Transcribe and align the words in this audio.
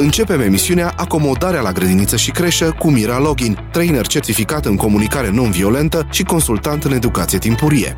Începem 0.00 0.40
emisiunea 0.40 0.92
Acomodarea 0.96 1.60
la 1.60 1.72
grădiniță 1.72 2.16
și 2.16 2.30
creșă 2.30 2.74
cu 2.78 2.90
Mira 2.90 3.18
Login, 3.18 3.58
trainer 3.72 4.06
certificat 4.06 4.64
în 4.64 4.76
comunicare 4.76 5.30
non-violentă 5.30 6.06
și 6.10 6.22
consultant 6.22 6.84
în 6.84 6.92
educație 6.92 7.38
timpurie. 7.38 7.94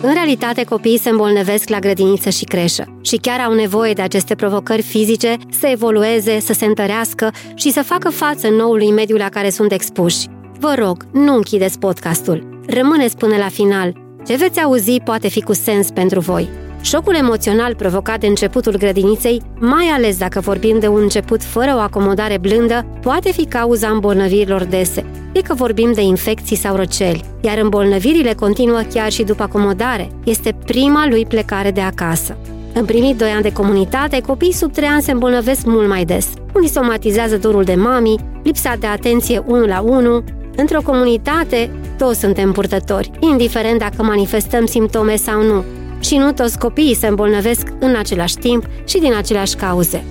În 0.00 0.12
realitate, 0.12 0.64
copiii 0.64 0.98
se 0.98 1.08
îmbolnăvesc 1.08 1.68
la 1.68 1.78
grădiniță 1.78 2.30
și 2.30 2.44
creșă 2.44 2.98
și 3.02 3.16
chiar 3.16 3.40
au 3.40 3.54
nevoie 3.54 3.92
de 3.92 4.02
aceste 4.02 4.34
provocări 4.34 4.82
fizice 4.82 5.36
să 5.60 5.66
evolueze, 5.66 6.40
să 6.40 6.52
se 6.52 6.64
întărească 6.64 7.32
și 7.54 7.72
să 7.72 7.82
facă 7.82 8.10
față 8.10 8.48
noului 8.48 8.90
mediu 8.90 9.16
la 9.16 9.28
care 9.28 9.50
sunt 9.50 9.72
expuși. 9.72 10.26
Vă 10.58 10.74
rog, 10.78 11.06
nu 11.12 11.34
închideți 11.34 11.78
podcastul. 11.78 12.60
Rămâneți 12.66 13.16
până 13.16 13.36
la 13.36 13.48
final. 13.48 13.92
Ce 14.26 14.36
veți 14.36 14.60
auzi 14.60 15.00
poate 15.04 15.28
fi 15.28 15.42
cu 15.42 15.52
sens 15.52 15.90
pentru 15.90 16.20
voi. 16.20 16.66
Șocul 16.80 17.14
emoțional 17.14 17.74
provocat 17.74 18.20
de 18.20 18.26
începutul 18.26 18.76
grădiniței, 18.76 19.42
mai 19.58 19.84
ales 19.84 20.18
dacă 20.18 20.40
vorbim 20.40 20.78
de 20.78 20.86
un 20.86 21.00
început 21.00 21.42
fără 21.42 21.72
o 21.74 21.78
acomodare 21.78 22.38
blândă, 22.38 22.86
poate 23.02 23.32
fi 23.32 23.44
cauza 23.44 23.88
îmbolnăvirilor 23.88 24.64
dese, 24.64 25.04
fie 25.32 25.42
că 25.42 25.54
vorbim 25.54 25.92
de 25.92 26.02
infecții 26.02 26.56
sau 26.56 26.76
răceli, 26.76 27.24
iar 27.40 27.58
îmbolnăvirile 27.58 28.34
continuă 28.34 28.80
chiar 28.92 29.10
și 29.10 29.22
după 29.22 29.42
acomodare. 29.42 30.08
Este 30.24 30.56
prima 30.64 31.06
lui 31.08 31.26
plecare 31.26 31.70
de 31.70 31.80
acasă. 31.80 32.36
În 32.74 32.84
primii 32.84 33.14
doi 33.14 33.30
ani 33.30 33.42
de 33.42 33.52
comunitate, 33.52 34.20
copiii 34.20 34.52
sub 34.52 34.72
3 34.72 34.88
ani 34.88 35.02
se 35.02 35.10
îmbolnăvesc 35.10 35.64
mult 35.64 35.88
mai 35.88 36.04
des. 36.04 36.28
Unii 36.54 36.68
somatizează 36.68 37.36
dorul 37.36 37.62
de 37.62 37.74
mami, 37.74 38.14
lipsa 38.42 38.74
de 38.80 38.86
atenție 38.86 39.42
1 39.46 39.66
la 39.66 39.80
1. 39.80 40.24
Într-o 40.56 40.82
comunitate, 40.82 41.70
toți 41.98 42.20
suntem 42.20 42.52
purtători, 42.52 43.10
indiferent 43.20 43.78
dacă 43.78 44.02
manifestăm 44.02 44.66
simptome 44.66 45.16
sau 45.16 45.42
nu. 45.42 45.64
Și 46.00 46.16
nu 46.16 46.32
toți 46.32 46.58
copiii 46.58 46.94
se 46.94 47.06
îmbolnăvesc 47.06 47.72
în 47.78 47.94
același 47.96 48.36
timp 48.36 48.64
și 48.84 48.98
din 48.98 49.14
aceleași 49.14 49.54
cauze. 49.54 50.04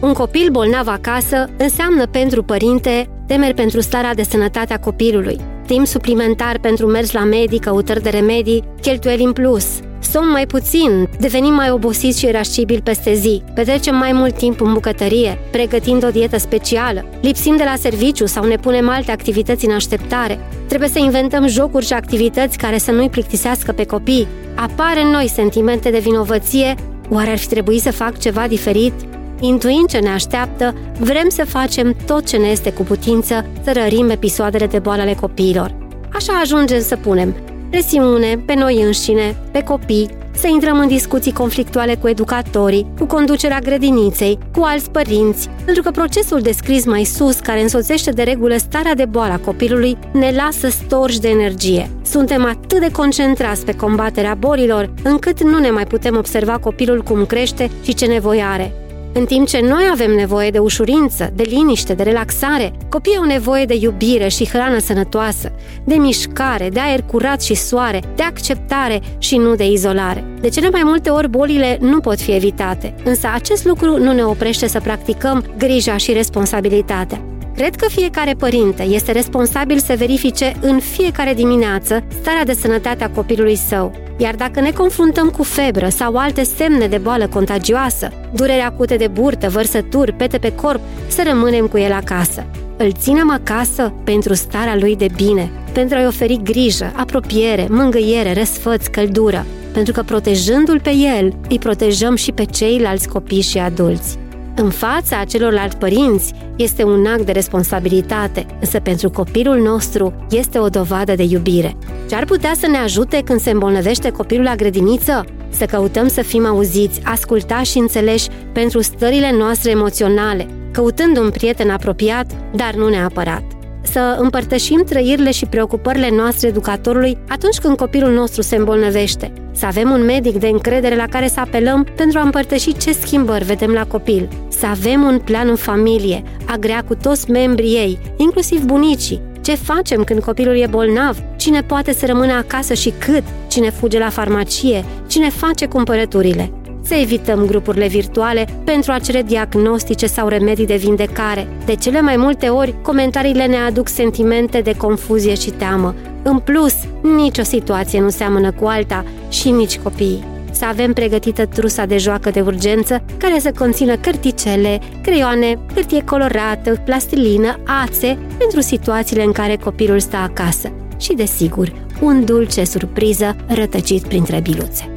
Un 0.00 0.12
copil 0.12 0.48
bolnav 0.50 0.88
acasă 0.88 1.48
înseamnă 1.56 2.06
pentru 2.06 2.42
părinte 2.42 3.08
temeri 3.26 3.54
pentru 3.54 3.80
starea 3.80 4.14
de 4.14 4.22
sănătate 4.22 4.72
a 4.72 4.78
copilului, 4.78 5.40
timp 5.66 5.86
suplimentar 5.86 6.58
pentru 6.58 6.86
mers 6.86 7.12
la 7.12 7.24
medic, 7.24 7.64
căutări 7.64 8.02
de 8.02 8.10
remedii, 8.10 8.64
cheltuieli 8.80 9.24
în 9.24 9.32
plus, 9.32 9.66
somn 10.14 10.30
mai 10.30 10.46
puțin, 10.46 11.08
devenim 11.18 11.54
mai 11.54 11.70
obosiți 11.70 12.18
și 12.18 12.26
irascibili 12.26 12.82
peste 12.82 13.14
zi, 13.14 13.42
petrecem 13.54 13.96
mai 13.96 14.12
mult 14.12 14.36
timp 14.36 14.60
în 14.60 14.72
bucătărie, 14.72 15.38
pregătind 15.50 16.04
o 16.04 16.10
dietă 16.10 16.38
specială, 16.38 17.04
lipsim 17.20 17.56
de 17.56 17.64
la 17.64 17.74
serviciu 17.76 18.26
sau 18.26 18.44
ne 18.44 18.56
punem 18.56 18.88
alte 18.88 19.10
activități 19.10 19.64
în 19.64 19.72
așteptare. 19.72 20.38
Trebuie 20.68 20.88
să 20.88 20.98
inventăm 20.98 21.46
jocuri 21.46 21.86
și 21.86 21.92
activități 21.92 22.58
care 22.58 22.78
să 22.78 22.90
nu-i 22.90 23.08
plictisească 23.08 23.72
pe 23.72 23.84
copii. 23.84 24.26
Apar 24.54 24.96
în 25.04 25.10
noi 25.10 25.28
sentimente 25.28 25.90
de 25.90 25.98
vinovăție, 25.98 26.74
oare 27.10 27.30
ar 27.30 27.38
fi 27.38 27.48
trebuit 27.48 27.80
să 27.80 27.92
fac 27.92 28.18
ceva 28.18 28.46
diferit? 28.48 28.92
Intuind 29.40 29.88
ce 29.88 29.98
ne 29.98 30.10
așteaptă, 30.10 30.74
vrem 30.98 31.28
să 31.28 31.44
facem 31.44 31.96
tot 32.06 32.26
ce 32.26 32.36
ne 32.36 32.46
este 32.46 32.72
cu 32.72 32.82
putință 32.82 33.46
să 33.64 33.72
rărim 33.72 34.10
episoadele 34.10 34.66
de 34.66 34.78
boală 34.78 35.02
ale 35.02 35.16
copiilor. 35.20 35.76
Așa 36.12 36.32
ajungem 36.32 36.80
să 36.80 36.96
punem 36.96 37.34
presiune 37.74 38.42
pe 38.46 38.54
noi 38.54 38.82
înșine, 38.82 39.36
pe 39.52 39.62
copii, 39.62 40.08
să 40.34 40.46
intrăm 40.46 40.78
în 40.78 40.88
discuții 40.88 41.32
conflictuale 41.32 41.94
cu 41.94 42.08
educatorii, 42.08 42.86
cu 42.98 43.04
conducerea 43.04 43.58
grădiniței, 43.58 44.38
cu 44.56 44.62
alți 44.62 44.90
părinți, 44.90 45.48
pentru 45.64 45.82
că 45.82 45.90
procesul 45.90 46.40
descris 46.40 46.84
mai 46.84 47.04
sus, 47.04 47.38
care 47.38 47.62
însoțește 47.62 48.10
de 48.10 48.22
regulă 48.22 48.56
starea 48.56 48.94
de 48.94 49.04
boală 49.04 49.32
a 49.32 49.38
copilului, 49.38 49.98
ne 50.12 50.32
lasă 50.36 50.68
storși 50.68 51.20
de 51.20 51.28
energie. 51.28 51.90
Suntem 52.02 52.44
atât 52.44 52.80
de 52.80 52.90
concentrați 52.90 53.64
pe 53.64 53.76
combaterea 53.76 54.34
bolilor, 54.34 54.92
încât 55.02 55.42
nu 55.42 55.58
ne 55.58 55.70
mai 55.70 55.84
putem 55.84 56.16
observa 56.16 56.58
copilul 56.58 57.02
cum 57.02 57.24
crește 57.26 57.70
și 57.82 57.94
ce 57.94 58.06
nevoie 58.06 58.42
are. 58.42 58.83
În 59.16 59.24
timp 59.24 59.46
ce 59.46 59.60
noi 59.60 59.88
avem 59.92 60.10
nevoie 60.10 60.50
de 60.50 60.58
ușurință, 60.58 61.32
de 61.34 61.42
liniște, 61.46 61.94
de 61.94 62.02
relaxare, 62.02 62.72
copiii 62.88 63.16
au 63.16 63.24
nevoie 63.24 63.64
de 63.64 63.76
iubire 63.80 64.28
și 64.28 64.48
hrană 64.48 64.78
sănătoasă, 64.78 65.52
de 65.84 65.94
mișcare, 65.94 66.68
de 66.68 66.80
aer 66.80 67.02
curat 67.02 67.42
și 67.42 67.54
soare, 67.54 68.02
de 68.16 68.22
acceptare 68.22 69.00
și 69.18 69.36
nu 69.36 69.54
de 69.54 69.66
izolare. 69.66 70.24
De 70.40 70.48
cele 70.48 70.70
mai 70.70 70.82
multe 70.84 71.10
ori 71.10 71.28
bolile 71.28 71.78
nu 71.80 72.00
pot 72.00 72.20
fi 72.20 72.32
evitate, 72.32 72.94
însă 73.04 73.28
acest 73.34 73.64
lucru 73.64 73.98
nu 73.98 74.12
ne 74.12 74.24
oprește 74.24 74.66
să 74.66 74.80
practicăm 74.80 75.44
grija 75.58 75.96
și 75.96 76.12
responsabilitatea. 76.12 77.22
Cred 77.54 77.74
că 77.74 77.88
fiecare 77.88 78.34
părinte 78.38 78.82
este 78.82 79.12
responsabil 79.12 79.78
să 79.78 79.94
verifice 79.98 80.56
în 80.60 80.78
fiecare 80.78 81.34
dimineață 81.34 82.04
starea 82.20 82.44
de 82.44 82.52
sănătate 82.52 83.04
a 83.04 83.10
copilului 83.10 83.56
său. 83.56 84.03
Iar 84.16 84.34
dacă 84.34 84.60
ne 84.60 84.70
confruntăm 84.70 85.28
cu 85.28 85.42
febră 85.42 85.88
sau 85.88 86.16
alte 86.16 86.42
semne 86.42 86.86
de 86.86 86.98
boală 86.98 87.26
contagioasă, 87.26 88.12
durere 88.32 88.60
acute 88.60 88.96
de 88.96 89.06
burtă, 89.06 89.48
vărsături, 89.48 90.12
pete 90.12 90.38
pe 90.38 90.54
corp, 90.54 90.80
să 91.06 91.22
rămânem 91.26 91.66
cu 91.66 91.78
el 91.78 91.92
acasă. 91.92 92.46
Îl 92.76 92.92
ținem 92.92 93.30
acasă 93.30 93.92
pentru 94.04 94.34
starea 94.34 94.76
lui 94.76 94.96
de 94.96 95.08
bine, 95.16 95.50
pentru 95.72 95.96
a-i 95.96 96.06
oferi 96.06 96.40
grijă, 96.42 96.92
apropiere, 96.96 97.66
mângâiere, 97.70 98.32
răsfăț, 98.32 98.86
căldură, 98.86 99.46
pentru 99.72 99.92
că 99.92 100.02
protejându-l 100.02 100.80
pe 100.80 100.90
el, 101.18 101.32
îi 101.48 101.58
protejăm 101.58 102.16
și 102.16 102.32
pe 102.32 102.44
ceilalți 102.44 103.08
copii 103.08 103.40
și 103.40 103.58
adulți. 103.58 104.18
În 104.56 104.70
fața 104.70 105.24
celorlalți 105.24 105.76
părinți 105.76 106.32
este 106.56 106.84
un 106.84 107.06
act 107.06 107.26
de 107.26 107.32
responsabilitate, 107.32 108.46
însă 108.60 108.80
pentru 108.80 109.10
copilul 109.10 109.58
nostru 109.58 110.26
este 110.30 110.58
o 110.58 110.68
dovadă 110.68 111.14
de 111.14 111.22
iubire. 111.22 111.76
Ce 112.08 112.14
ar 112.14 112.24
putea 112.24 112.52
să 112.58 112.66
ne 112.66 112.76
ajute 112.76 113.20
când 113.24 113.40
se 113.40 113.50
îmbolnăvește 113.50 114.10
copilul 114.10 114.44
la 114.44 114.54
grădiniță? 114.54 115.24
Să 115.48 115.64
căutăm 115.64 116.08
să 116.08 116.22
fim 116.22 116.46
auziți, 116.46 117.00
ascultați 117.04 117.70
și 117.70 117.78
înțeleși 117.78 118.28
pentru 118.52 118.80
stările 118.80 119.32
noastre 119.32 119.70
emoționale, 119.70 120.46
căutând 120.70 121.16
un 121.16 121.30
prieten 121.30 121.70
apropiat, 121.70 122.26
dar 122.54 122.74
nu 122.74 122.88
neapărat 122.88 123.42
să 123.86 124.16
împărtășim 124.18 124.84
trăirile 124.88 125.30
și 125.30 125.46
preocupările 125.46 126.10
noastre 126.10 126.48
educatorului 126.48 127.18
atunci 127.28 127.58
când 127.58 127.76
copilul 127.76 128.12
nostru 128.12 128.42
se 128.42 128.56
îmbolnăvește, 128.56 129.32
să 129.54 129.66
avem 129.66 129.90
un 129.90 130.04
medic 130.04 130.38
de 130.38 130.48
încredere 130.48 130.96
la 130.96 131.06
care 131.06 131.28
să 131.28 131.40
apelăm 131.40 131.86
pentru 131.96 132.18
a 132.18 132.22
împărtăși 132.22 132.76
ce 132.76 132.92
schimbări 132.92 133.44
vedem 133.44 133.70
la 133.70 133.86
copil, 133.86 134.28
să 134.48 134.66
avem 134.66 135.02
un 135.02 135.18
plan 135.18 135.48
în 135.48 135.56
familie, 135.56 136.22
agrea 136.44 136.84
cu 136.88 136.94
toți 136.94 137.30
membrii 137.30 137.74
ei, 137.74 137.98
inclusiv 138.16 138.64
bunicii, 138.64 139.20
ce 139.40 139.54
facem 139.54 140.04
când 140.04 140.22
copilul 140.22 140.56
e 140.56 140.66
bolnav? 140.66 141.18
Cine 141.36 141.62
poate 141.62 141.92
să 141.92 142.06
rămână 142.06 142.32
acasă 142.32 142.74
și 142.74 142.92
cât? 142.98 143.22
Cine 143.48 143.70
fuge 143.70 143.98
la 143.98 144.08
farmacie? 144.08 144.84
Cine 145.06 145.30
face 145.30 145.66
cumpărăturile? 145.66 146.50
să 146.86 146.94
evităm 146.94 147.46
grupurile 147.46 147.86
virtuale 147.86 148.46
pentru 148.64 148.92
a 148.92 148.98
cere 148.98 149.22
diagnostice 149.22 150.06
sau 150.06 150.28
remedii 150.28 150.66
de 150.66 150.76
vindecare. 150.76 151.48
De 151.64 151.74
cele 151.74 152.00
mai 152.00 152.16
multe 152.16 152.48
ori, 152.48 152.74
comentariile 152.82 153.46
ne 153.46 153.56
aduc 153.56 153.88
sentimente 153.88 154.60
de 154.60 154.76
confuzie 154.76 155.34
și 155.34 155.50
teamă. 155.50 155.94
În 156.24 156.38
plus, 156.38 156.74
nicio 157.16 157.42
situație 157.42 158.00
nu 158.00 158.08
seamănă 158.08 158.52
cu 158.52 158.66
alta 158.66 159.04
și 159.28 159.50
nici 159.50 159.78
copiii 159.78 160.24
să 160.54 160.64
avem 160.64 160.92
pregătită 160.92 161.46
trusa 161.46 161.84
de 161.84 161.98
joacă 161.98 162.30
de 162.30 162.40
urgență 162.40 163.04
care 163.16 163.38
să 163.38 163.52
conțină 163.58 163.96
cărticele, 163.96 164.80
creioane, 165.02 165.58
hârtie 165.74 166.04
colorată, 166.04 166.82
plastilină, 166.84 167.58
ațe 167.84 168.18
pentru 168.38 168.60
situațiile 168.60 169.22
în 169.22 169.32
care 169.32 169.56
copilul 169.56 170.00
stă 170.00 170.16
acasă 170.16 170.72
și, 170.98 171.14
desigur, 171.14 171.72
un 172.00 172.24
dulce 172.24 172.64
surpriză 172.64 173.36
rătăcit 173.46 174.02
printre 174.06 174.40
biluțe. 174.40 174.93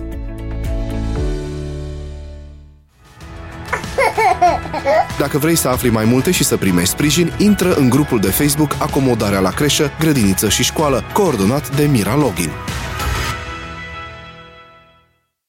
Dacă 5.18 5.38
vrei 5.38 5.56
să 5.56 5.68
afli 5.68 5.90
mai 5.90 6.06
multe 6.06 6.32
și 6.32 6.44
să 6.44 6.58
primești 6.58 6.90
sprijin, 6.90 7.34
intră 7.38 7.74
în 7.74 7.90
grupul 7.90 8.20
de 8.20 8.30
Facebook 8.30 8.76
Acomodarea 8.80 9.40
la 9.40 9.50
creșă, 9.50 9.92
grădiniță 10.00 10.50
și 10.50 10.64
școală, 10.64 11.04
coordonat 11.14 11.76
de 11.76 11.86
Mira 11.86 12.16
Login. 12.16 12.52